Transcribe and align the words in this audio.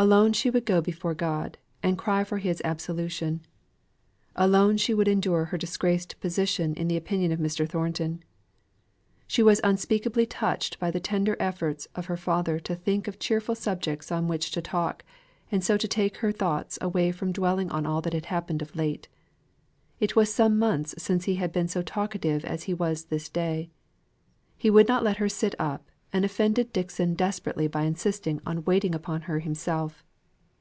Alone 0.00 0.32
she 0.32 0.48
would 0.48 0.64
go 0.64 0.80
before 0.80 1.12
God, 1.12 1.58
and 1.82 1.98
cry 1.98 2.22
for 2.22 2.38
His 2.38 2.62
absolution. 2.64 3.40
Alone 4.36 4.76
she 4.76 4.94
would 4.94 5.08
endure 5.08 5.46
her 5.46 5.58
disgraced 5.58 6.20
position 6.20 6.72
in 6.76 6.86
the 6.86 6.96
opinion 6.96 7.32
of 7.32 7.40
Mr. 7.40 7.68
Thornton. 7.68 8.22
She 9.26 9.42
was 9.42 9.60
unspeakably 9.64 10.24
touched 10.24 10.78
by 10.78 10.92
the 10.92 11.00
tender 11.00 11.36
efforts 11.40 11.88
of 11.96 12.06
her 12.06 12.16
father 12.16 12.60
to 12.60 12.76
think 12.76 13.08
of 13.08 13.18
cheerful 13.18 13.56
subjects 13.56 14.12
on 14.12 14.28
which 14.28 14.52
to 14.52 14.62
talk, 14.62 15.02
and 15.50 15.64
so 15.64 15.76
to 15.76 15.88
take 15.88 16.18
her 16.18 16.30
thoughts 16.30 16.78
away 16.80 17.10
from 17.10 17.32
dwelling 17.32 17.68
on 17.72 17.84
all 17.84 18.00
that 18.02 18.14
had 18.14 18.26
happened 18.26 18.62
of 18.62 18.76
late. 18.76 19.08
It 19.98 20.14
was 20.14 20.32
some 20.32 20.60
months 20.60 20.94
since 20.96 21.24
he 21.24 21.34
had 21.34 21.50
been 21.50 21.66
so 21.66 21.82
talkative 21.82 22.44
as 22.44 22.62
he 22.70 22.72
was 22.72 23.06
this 23.06 23.28
day. 23.28 23.68
He 24.56 24.70
would 24.70 24.86
not 24.86 25.02
let 25.02 25.16
her 25.16 25.28
sit 25.28 25.56
up, 25.58 25.90
and 26.10 26.24
offended 26.24 26.72
Dixon 26.72 27.12
desperately 27.12 27.68
by 27.68 27.82
insisting 27.82 28.40
on 28.46 28.64
waiting 28.64 28.94
upon 28.94 29.20
her 29.28 29.40
himself. 29.40 30.02